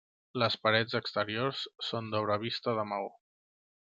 [0.43, 3.13] Les parets exteriors són d'obra vista de maó.